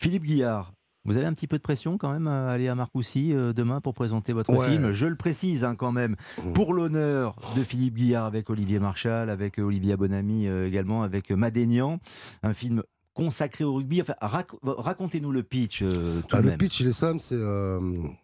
Philippe 0.00 0.22
Guillard, 0.22 0.72
vous 1.04 1.16
avez 1.16 1.26
un 1.26 1.32
petit 1.32 1.48
peu 1.48 1.56
de 1.56 1.62
pression 1.62 1.98
quand 1.98 2.12
même 2.12 2.28
à 2.28 2.50
aller 2.50 2.68
à 2.68 2.74
Marcoussis 2.76 3.32
euh, 3.32 3.52
demain 3.52 3.80
pour 3.80 3.94
présenter 3.94 4.32
votre 4.32 4.54
film? 4.64 4.92
Je 4.92 5.06
le 5.06 5.16
précise 5.16 5.64
hein, 5.64 5.74
quand 5.74 5.90
même, 5.90 6.14
mmh. 6.36 6.52
pour 6.52 6.72
l'honneur 6.72 7.34
de 7.56 7.64
Philippe 7.64 7.94
Guillard 7.94 8.24
avec 8.24 8.48
Olivier 8.48 8.78
Marchal, 8.78 9.28
avec 9.28 9.58
Olivier 9.58 9.96
Bonamy 9.96 10.46
euh, 10.46 10.68
également, 10.68 11.02
avec 11.02 11.30
Madénian. 11.30 11.98
Un 12.44 12.54
film 12.54 12.84
consacré 13.12 13.64
au 13.64 13.74
rugby. 13.74 14.00
Enfin, 14.00 14.14
racontez-nous 14.62 15.32
le 15.32 15.42
pitch. 15.42 15.82
Euh, 15.82 16.20
ah, 16.30 16.42
le 16.42 16.52
pitch, 16.52 16.78
il 16.78 16.86
est 16.86 16.92
simple, 16.92 17.20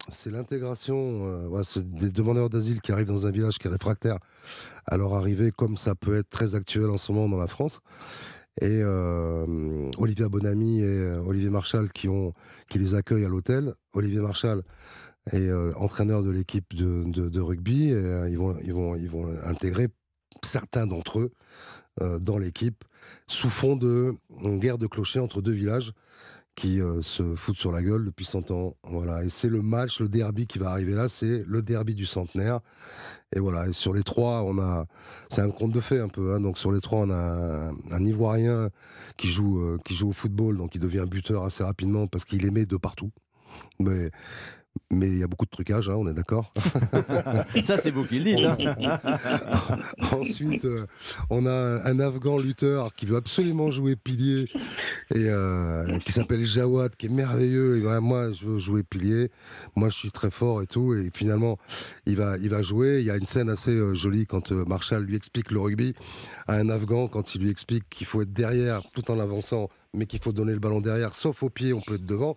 c'est 0.08 0.30
l'intégration 0.30 1.50
des 1.76 2.10
demandeurs 2.10 2.50
d'asile 2.50 2.80
qui 2.80 2.92
arrivent 2.92 3.08
dans 3.08 3.26
un 3.26 3.32
village 3.32 3.58
qui 3.58 3.66
est 3.66 3.70
réfractaire 3.70 4.18
à 4.86 4.96
leur 4.96 5.14
arrivée, 5.14 5.50
comme 5.50 5.76
ça 5.76 5.96
peut 5.96 6.16
être 6.16 6.30
très 6.30 6.54
actuel 6.54 6.88
en 6.90 6.98
ce 6.98 7.10
moment 7.10 7.28
dans 7.28 7.40
la 7.40 7.48
France 7.48 7.80
et 8.60 8.80
euh, 8.82 9.90
Olivier 9.98 10.28
Bonamy 10.28 10.80
et 10.80 10.84
euh, 10.84 11.20
Olivier 11.22 11.50
Marchal 11.50 11.90
qui, 11.92 12.08
les 12.74 12.94
accueillent 12.94 13.24
à 13.24 13.28
l'hôtel. 13.28 13.74
Olivier 13.92 14.20
Marchal 14.20 14.62
est 15.32 15.38
euh, 15.38 15.72
entraîneur 15.76 16.22
de 16.22 16.30
l'équipe 16.30 16.74
de, 16.74 17.40
rugby 17.40 17.88
et 17.90 18.36
vont, 18.36 18.56
ils, 18.60 19.02
ils 19.02 19.10
vont 19.10 19.28
intégrer 19.44 19.88
certains 20.42 20.86
d'entre 20.86 21.20
eux 21.20 21.32
dans 22.18 22.38
l'équipe 22.38 22.84
sous 23.28 23.50
fond 23.50 23.76
de 23.76 24.16
guerre 24.58 24.78
de 24.78 24.88
clochers 24.88 25.20
entre 25.20 25.40
deux 25.40 25.52
villages 25.52 25.92
qui 26.54 26.80
se 27.02 27.34
foutent 27.34 27.56
sur 27.56 27.72
la 27.72 27.82
gueule 27.82 28.04
depuis 28.04 28.24
100 28.24 28.50
ans. 28.50 28.76
Voilà. 28.84 29.24
Et 29.24 29.28
c'est 29.28 29.48
le 29.48 29.60
match, 29.60 30.00
le 30.00 30.08
derby 30.08 30.46
qui 30.46 30.58
va 30.58 30.70
arriver 30.70 30.94
là, 30.94 31.08
c'est 31.08 31.44
le 31.46 31.62
derby 31.62 31.94
du 31.94 32.06
centenaire. 32.06 32.60
Et 33.34 33.40
voilà, 33.40 33.72
sur 33.72 33.92
les 33.92 34.02
trois, 34.02 34.44
on 34.44 34.58
a. 34.58 34.86
C'est 35.28 35.42
un 35.42 35.50
conte 35.50 35.72
de 35.72 35.80
fait 35.80 35.98
un 35.98 36.08
peu. 36.08 36.34
Hein. 36.34 36.40
donc 36.40 36.58
sur 36.58 36.70
les 36.70 36.80
trois, 36.80 37.00
on 37.00 37.10
a 37.10 37.72
un, 37.90 38.04
Ivoirien 38.04 38.70
qui 39.16 39.28
joue, 39.28 39.60
euh, 39.60 39.78
qui 39.84 39.94
joue 39.94 40.10
au 40.10 40.12
football, 40.12 40.56
donc 40.56 40.74
il 40.74 40.80
devient 40.80 41.04
buteur 41.08 41.44
assez 41.44 41.64
rapidement 41.64 42.06
parce 42.06 42.24
qu'il 42.24 42.46
aimait 42.46 42.66
de 42.66 42.76
partout. 42.76 43.10
Mais 43.80 44.10
mais 44.90 45.08
il 45.08 45.18
y 45.18 45.22
a 45.22 45.26
beaucoup 45.26 45.44
de 45.44 45.50
trucage, 45.50 45.88
hein, 45.88 45.94
on 45.96 46.06
est 46.06 46.14
d'accord. 46.14 46.52
Ça, 47.64 47.78
c'est 47.78 47.90
vous 47.90 48.04
qui 48.04 48.18
le 48.18 48.24
dites. 48.24 48.44
Hein. 48.44 48.98
Ensuite, 50.12 50.64
euh, 50.64 50.86
on 51.30 51.46
a 51.46 51.52
un, 51.84 52.00
Afghan 52.00 52.38
lutteur 52.38 52.94
qui 52.94 53.06
veut 53.06 53.16
absolument 53.16 53.70
jouer 53.70 53.96
pilier 53.96 54.48
et 55.14 55.28
euh, 55.28 55.98
qui 56.00 56.12
s'appelle 56.12 56.44
Jawad, 56.44 56.94
qui 56.96 57.06
est 57.06 57.10
merveilleux. 57.10 57.82
moi, 58.00 58.32
je 58.32 58.44
veux 58.44 58.58
jouer 58.58 58.82
pilier. 58.82 59.30
Moi, 59.74 59.88
je 59.90 59.96
suis 59.96 60.10
très 60.10 60.30
fort 60.30 60.62
et 60.62 60.66
tout. 60.66 60.94
Et 60.94 61.10
finalement, 61.12 61.58
il 62.06 62.16
va, 62.16 62.36
il 62.38 62.50
va 62.50 62.62
jouer. 62.62 63.00
Il 63.00 63.06
y 63.06 63.10
a 63.10 63.16
une 63.16 63.26
scène 63.26 63.50
assez 63.50 63.74
euh, 63.74 63.94
jolie 63.94 64.26
quand 64.26 64.52
Marshall 64.52 65.04
lui 65.04 65.16
explique 65.16 65.50
le 65.50 65.60
rugby 65.60 65.94
à 66.46 66.56
un 66.56 66.68
Afghan, 66.68 67.08
quand 67.08 67.34
il 67.34 67.42
lui 67.42 67.50
explique 67.50 67.88
qu'il 67.88 68.06
faut 68.06 68.22
être 68.22 68.32
derrière 68.32 68.82
tout 68.92 69.10
en 69.10 69.18
avançant, 69.18 69.68
mais 69.92 70.06
qu'il 70.06 70.20
faut 70.20 70.32
donner 70.32 70.52
le 70.52 70.58
ballon 70.58 70.80
derrière, 70.80 71.14
sauf 71.14 71.42
au 71.42 71.50
pied, 71.50 71.72
on 71.72 71.80
peut 71.80 71.94
être 71.94 72.06
devant 72.06 72.36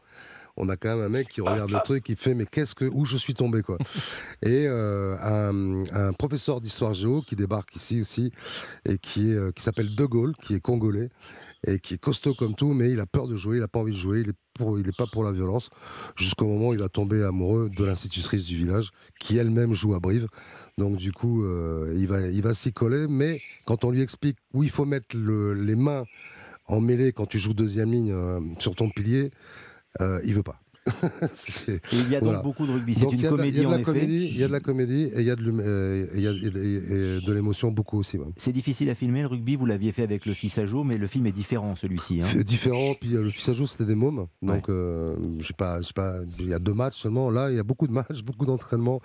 on 0.58 0.70
a 0.70 0.76
quand 0.76 0.90
même 0.90 1.06
un 1.06 1.10
mec 1.10 1.30
qui 1.30 1.42
regarde 1.42 1.72
le 1.72 1.80
truc, 1.84 2.04
qui 2.04 2.16
fait 2.16 2.34
mais 2.34 2.46
qu'est-ce 2.46 2.76
que 2.76 2.86
où 2.86 3.06
je 3.06 3.18
suis 3.18 3.34
tombé 3.34 3.62
quoi. 3.62 3.78
Et 4.44 4.66
euh, 4.68 5.16
un, 5.94 6.14
professeur 6.14 6.62
d'histoire 6.62 6.94
géo 6.94 7.22
qui 7.22 7.36
débarque 7.36 7.76
ici 7.76 8.02
aussi 8.02 8.32
et 8.86 8.98
qui 8.98 9.34
euh, 9.34 9.52
qui 9.52 9.64
s'appelle 9.64 9.94
De 9.96 10.06
Gaulle, 10.06 10.34
qui 10.42 10.56
est 10.56 10.60
congolais 10.60 11.10
et 11.66 11.80
qui 11.80 11.96
est 11.96 11.98
costaud 11.98 12.34
comme 12.34 12.56
tout, 12.56 12.74
mais 12.74 12.92
il 12.92 13.00
a 13.00 13.06
peur 13.06 13.28
de 13.28 13.36
jouer, 13.36 13.58
il 13.58 13.62
n'a 13.62 13.68
pas 13.68 13.80
envie 13.80 13.92
de 13.92 13.98
jouer, 13.98 14.22
il 14.22 14.30
est 14.30 14.38
pour, 14.54 14.80
il 14.80 14.88
est 14.88 14.96
pas 14.96 15.08
pour 15.12 15.24
la 15.24 15.32
violence, 15.32 15.70
jusqu'au 16.16 16.46
moment 16.46 16.70
où 16.70 16.74
il 16.74 16.80
va 16.80 16.90
tomber 16.90 17.24
amoureux 17.24 17.70
de 17.76 17.84
l'institutrice 17.84 18.46
du 18.46 18.56
village, 18.56 18.92
qui 19.20 19.38
elle-même 19.38 19.74
joue 19.74 19.96
à 19.96 20.00
Brive. 20.00 20.28
Donc 20.78 20.98
du 20.98 21.12
coup, 21.12 21.44
euh, 21.44 21.94
il 21.98 22.08
va, 22.08 22.22
il 22.28 22.42
va 22.44 22.54
s'y 22.54 22.74
coller, 22.74 23.08
mais 23.10 23.42
quand 23.66 23.84
on 23.84 23.92
lui 23.92 24.02
explique 24.02 24.38
où 24.54 24.64
il 24.64 24.70
faut 24.70 24.86
mettre 24.86 25.18
les 25.18 25.76
mains 25.76 26.04
en 26.68 26.80
mêlée 26.80 27.12
quand 27.12 27.26
tu 27.26 27.40
joues 27.40 27.54
deuxième 27.54 27.92
ligne 27.92 28.14
sur 28.60 28.76
ton 28.76 28.90
pilier, 28.90 29.32
euh, 30.02 30.20
il 30.26 30.34
veut 30.34 30.44
pas. 30.44 30.60
il 31.92 32.10
y 32.10 32.16
a 32.16 32.22
donc 32.22 32.42
beaucoup 32.44 32.66
de 32.66 32.72
rugby. 32.72 32.96
C'est 32.96 33.12
une 33.12 33.22
comédie 33.22 33.66
en 33.66 33.78
effet. 33.78 34.06
Il 34.06 34.38
y 34.38 34.44
a 34.44 34.48
de 34.48 34.54
la 34.54 34.62
comédie 34.62 35.10
et 35.14 35.20
il 35.20 35.26
y 35.26 35.32
a 35.32 35.36
de, 35.36 35.52
euh, 35.60 37.20
l'émotion 37.28 37.72
beaucoup 37.72 38.00
aussi. 38.00 38.18
C'est 38.38 38.54
difficile 38.54 38.90
à 38.90 38.96
filmer 38.96 39.22
le 39.22 39.28
rugby. 39.28 39.58
Vous 39.58 39.66
l'aviez 39.66 39.92
fait 39.92 40.04
avec 40.04 40.26
le 40.26 40.34
fils 40.34 40.58
à 40.58 40.64
mais 40.86 40.96
le 40.96 41.08
film 41.08 41.26
est 41.28 41.34
différent 41.34 41.76
celui-ci. 41.76 42.22
Hein. 42.22 42.42
Différent. 42.42 42.96
Puis 43.00 43.16
euh, 43.16 43.24
le 43.24 43.32
fils 43.32 43.50
à 43.50 43.54
c'était 43.66 43.86
des 43.86 43.96
mômes. 43.96 44.28
Donc 44.42 44.68
je 44.70 45.44
sais 45.46 45.54
pas, 45.54 45.82
pas. 45.94 46.20
Il 46.40 46.48
y 46.48 46.54
a 46.54 46.60
deux 46.60 46.74
matchs 46.74 47.00
seulement. 47.02 47.30
Là 47.30 47.52
il 47.52 47.58
y 47.58 47.60
a 47.60 47.64
beaucoup 47.64 47.88
de 47.88 47.94
matchs, 47.94 48.22
beaucoup 48.24 48.46
d'entraînements 48.46 49.02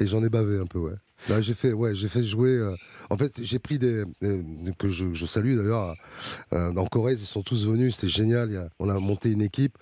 et 0.00 0.06
j'en 0.06 0.22
ai 0.22 0.28
bavé 0.28 0.58
un 0.58 0.66
peu. 0.66 0.78
Ouais. 0.78 0.94
Là, 1.28 1.40
j'ai 1.40 1.54
fait, 1.54 1.72
ouais, 1.72 1.94
j'ai 1.94 2.08
fait 2.08 2.22
jouer. 2.24 2.50
Euh, 2.50 2.74
en 3.10 3.16
fait, 3.16 3.40
j'ai 3.42 3.58
pris 3.58 3.78
des, 3.78 4.04
que 4.78 4.88
je, 4.88 5.14
je 5.14 5.26
salue 5.26 5.56
d'ailleurs. 5.56 5.94
Euh, 6.52 6.72
dans 6.72 6.86
Corrèze, 6.86 7.22
ils 7.22 7.26
sont 7.26 7.42
tous 7.42 7.66
venus, 7.66 7.96
c'était 7.96 8.08
génial. 8.08 8.70
on 8.78 8.88
a 8.88 8.98
monté 8.98 9.32
une 9.32 9.42
équipe, 9.42 9.76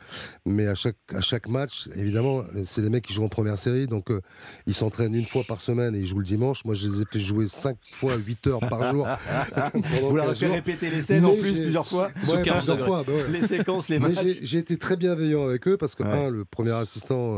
mais 0.44 0.66
à 0.66 0.74
chaque 0.74 0.96
à 1.12 1.20
chaque 1.20 1.48
match, 1.48 1.88
évidemment, 1.96 2.44
c'est 2.64 2.82
des 2.82 2.90
mecs 2.90 3.04
qui 3.04 3.12
jouent 3.12 3.24
en 3.24 3.28
première 3.28 3.58
série, 3.58 3.86
donc 3.86 4.10
euh, 4.10 4.20
ils 4.66 4.74
s'entraînent 4.74 5.14
une 5.14 5.24
fois 5.24 5.42
par 5.46 5.60
semaine 5.60 5.94
et 5.94 5.98
ils 5.98 6.06
jouent 6.06 6.18
le 6.18 6.24
dimanche. 6.24 6.64
Moi, 6.64 6.74
je 6.74 6.86
les 6.86 7.02
ai 7.02 7.04
fait 7.10 7.20
jouer 7.20 7.46
cinq 7.48 7.76
fois, 7.92 8.16
8 8.16 8.46
heures 8.46 8.60
par 8.60 8.92
jour. 8.92 9.06
Vous 10.02 10.16
leur 10.16 10.26
avez 10.26 10.34
fait 10.36 10.46
répéter 10.46 10.90
les 10.90 11.02
scènes 11.02 11.24
en 11.24 11.34
plus 11.34 11.52
plusieurs 11.52 11.86
fois. 11.86 12.10
Ouais, 12.28 12.42
plusieurs 12.42 12.84
fois, 12.84 13.04
bah 13.04 13.12
Les 13.30 13.46
séquences, 13.46 13.88
les 13.88 13.98
matchs. 13.98 14.18
J'ai 14.42 14.58
été 14.58 14.76
très 14.76 14.96
bienveillant 14.96 15.46
avec 15.46 15.66
eux 15.68 15.76
parce 15.76 15.94
que 15.94 16.04
un, 16.04 16.30
le 16.30 16.44
premier 16.44 16.72
assistant 16.72 17.36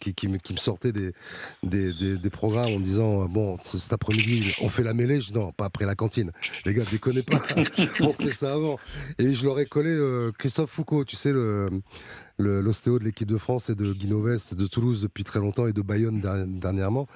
qui, 0.00 0.14
qui, 0.14 0.28
me, 0.28 0.38
qui, 0.38 0.52
me, 0.52 0.58
sortait 0.58 0.92
des 0.92 1.12
des, 1.62 1.92
des, 1.92 2.18
des 2.18 2.30
programmes 2.30 2.72
en 2.72 2.78
me 2.78 2.84
disant 2.84 3.28
bon, 3.38 3.56
cet 3.62 3.92
après-midi, 3.92 4.52
on 4.60 4.68
fait 4.68 4.82
la 4.82 4.94
mêlée. 4.94 5.20
Je 5.20 5.28
dis 5.28 5.34
non, 5.34 5.52
pas 5.52 5.66
après 5.66 5.86
la 5.86 5.94
cantine. 5.94 6.32
Les 6.64 6.74
gars, 6.74 6.82
déconnez 6.90 7.22
pas. 7.22 7.40
on 8.00 8.12
fait 8.12 8.32
ça 8.32 8.52
avant. 8.52 8.78
Et 9.18 9.34
je 9.34 9.44
leur 9.44 9.58
ai 9.60 9.66
collé 9.66 9.90
euh, 9.90 10.32
Christophe 10.36 10.70
Foucault, 10.70 11.04
tu 11.04 11.16
sais, 11.16 11.32
le, 11.32 11.68
l'ostéo 12.38 12.98
de 12.98 13.04
l'équipe 13.04 13.28
de 13.28 13.36
France 13.36 13.68
et 13.70 13.74
de 13.74 13.92
Guinovest 13.92 14.54
de 14.54 14.66
Toulouse 14.66 15.02
depuis 15.02 15.24
très 15.24 15.40
longtemps 15.40 15.66
et 15.66 15.72
de 15.72 15.82
Bayonne 15.82 16.20
dernièrement. 16.60 17.06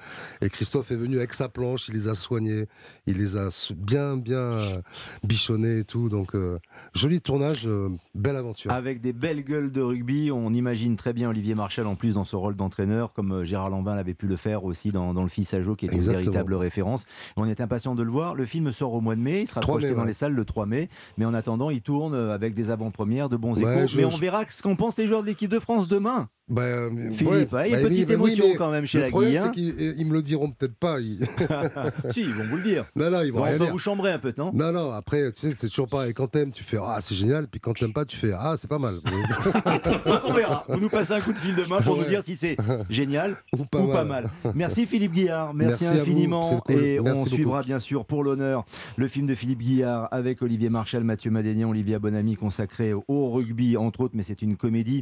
Et 0.41 0.49
Christophe 0.49 0.91
est 0.91 0.95
venu 0.95 1.17
avec 1.17 1.33
sa 1.33 1.49
planche, 1.49 1.87
il 1.87 1.93
les 1.93 2.07
a 2.07 2.15
soignés, 2.15 2.65
il 3.07 3.17
les 3.17 3.37
a 3.37 3.49
bien, 3.75 4.17
bien 4.17 4.37
euh, 4.37 4.81
bichonnés 5.23 5.79
et 5.79 5.83
tout. 5.83 6.09
Donc, 6.09 6.35
euh, 6.35 6.59
joli 6.93 7.21
tournage, 7.21 7.63
euh, 7.65 7.89
belle 8.15 8.35
aventure. 8.35 8.71
Avec 8.71 9.01
des 9.01 9.13
belles 9.13 9.43
gueules 9.43 9.71
de 9.71 9.81
rugby, 9.81 10.31
on 10.31 10.53
imagine 10.53 10.95
très 10.97 11.13
bien 11.13 11.29
Olivier 11.29 11.55
Marchal 11.55 11.87
en 11.87 11.95
plus 11.95 12.15
dans 12.15 12.25
ce 12.25 12.35
rôle 12.35 12.55
d'entraîneur, 12.55 13.13
comme 13.13 13.43
Gérard 13.43 13.69
Lambin 13.69 13.95
l'avait 13.95 14.13
pu 14.13 14.27
le 14.27 14.35
faire 14.35 14.65
aussi 14.65 14.91
dans, 14.91 15.13
Le 15.13 15.29
Fils 15.29 15.53
à 15.53 15.61
Jo, 15.61 15.75
qui 15.75 15.85
est 15.85 15.93
une 15.93 16.01
véritable 16.01 16.53
référence. 16.55 17.05
On 17.37 17.45
est 17.45 17.61
impatient 17.61 17.95
de 17.95 18.03
le 18.03 18.11
voir. 18.11 18.35
Le 18.35 18.45
film 18.45 18.71
sort 18.73 18.93
au 18.93 19.01
mois 19.01 19.15
de 19.15 19.21
mai, 19.21 19.41
il 19.41 19.47
sera 19.47 19.61
projeté 19.61 19.93
dans 19.93 20.05
les 20.05 20.13
salles 20.13 20.33
le 20.33 20.45
3 20.45 20.65
mai. 20.65 20.89
Mais 21.17 21.25
en 21.25 21.33
attendant, 21.33 21.69
il 21.69 21.81
tourne 21.81 22.13
avec 22.15 22.53
des 22.53 22.69
avant-premières, 22.69 23.29
de 23.29 23.37
bons 23.37 23.55
échos. 23.55 23.95
mais 23.95 24.05
on 24.05 24.09
verra 24.09 24.43
ce 24.49 24.61
qu'en 24.61 24.75
pensent 24.75 24.97
les 24.97 25.07
de 25.21 25.27
l'équipe 25.27 25.49
de 25.49 25.59
France 25.59 25.87
demain. 25.87 26.29
Bah, 26.49 26.63
euh, 26.63 26.89
Philippe, 27.13 27.55
il 27.65 27.71
y 27.71 27.75
a 27.75 27.79
une 27.79 27.87
petite 27.87 28.11
émotion 28.11 28.45
quand 28.57 28.69
même 28.69 28.85
chez 28.85 28.99
la 28.99 29.09
Guy. 29.09 29.37
Hein. 29.37 29.53
Ils, 29.55 30.05
me 30.05 30.13
le 30.13 30.21
diront 30.21 30.51
peut-être 30.51 30.75
pas. 30.75 30.97
si, 32.09 32.21
ils 32.21 32.33
vont 32.33 32.43
vous 32.43 32.57
le 32.57 32.63
dire. 32.63 32.85
Non, 32.97 33.09
non, 33.09 33.21
ils 33.21 33.31
vont 33.31 33.43
on 33.43 33.57
va 33.57 33.71
vous 33.71 33.79
chambrer 33.79 34.11
un 34.11 34.19
peu, 34.19 34.33
non 34.37 34.51
Non, 34.53 34.73
non, 34.73 34.91
après, 34.91 35.31
tu 35.31 35.39
sais, 35.39 35.51
c'est 35.51 35.69
toujours 35.69 35.87
pareil. 35.87 36.13
Quand 36.13 36.27
t'aimes, 36.27 36.51
tu 36.51 36.63
fais 36.63 36.77
Ah, 36.81 36.99
c'est 37.01 37.15
génial. 37.15 37.47
Puis 37.47 37.61
quand 37.61 37.73
t'aimes 37.73 37.93
pas, 37.93 38.03
tu 38.03 38.17
fais 38.17 38.33
Ah, 38.37 38.55
c'est 38.57 38.69
pas 38.69 38.77
mal. 38.77 38.99
Donc 40.05 40.21
on 40.25 40.33
verra. 40.33 40.65
Vous 40.67 40.81
nous 40.81 40.89
passez 40.89 41.13
un 41.13 41.21
coup 41.21 41.31
de 41.31 41.37
fil 41.37 41.55
demain 41.55 41.81
pour 41.81 41.95
nous 41.95 42.03
dire 42.03 42.21
si 42.25 42.35
c'est 42.35 42.57
génial 42.89 43.37
ou 43.57 43.65
pas, 43.65 44.03
mal. 44.03 44.29
Merci 44.53 44.85
Philippe 44.85 45.13
Guillard. 45.13 45.53
Merci, 45.53 45.85
infiniment. 45.85 46.61
Et 46.67 46.99
on 46.99 47.25
suivra 47.25 47.63
bien 47.63 47.79
sûr 47.79 48.05
pour 48.05 48.23
l'honneur 48.23 48.65
le 48.97 49.07
film 49.07 49.25
de 49.25 49.33
Philippe 49.33 49.59
Guillard 49.59 50.09
avec 50.11 50.41
Olivier 50.41 50.69
Marchal, 50.69 51.03
Mathieu 51.03 51.31
Madénian, 51.31 51.69
Olivia 51.69 51.99
Bonamy 51.99 52.35
consacré 52.35 52.93
au 52.93 53.31
rugby, 53.31 53.77
entre 53.77 54.01
autres, 54.01 54.13
mais 54.15 54.23
c'est 54.23 54.41
une 54.41 54.57
comédie 54.57 55.01